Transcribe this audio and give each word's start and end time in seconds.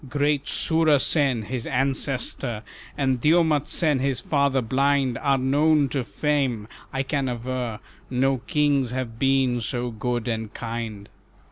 Great 0.09 0.45
Soorasen, 0.47 1.43
his 1.43 1.67
ancestor, 1.67 2.63
And 2.97 3.21
Dyoumatsen 3.21 3.99
his 3.99 4.19
father 4.19 4.59
blind 4.59 5.19
Are 5.19 5.37
known 5.37 5.89
to 5.89 6.03
fame: 6.03 6.67
I 6.91 7.03
can 7.03 7.29
aver 7.29 7.79
No 8.09 8.39
kings 8.47 8.89
have 8.89 9.19
been 9.19 9.61
so 9.61 9.91
good 9.91 10.27
and 10.27 10.51
kind." 10.55 11.07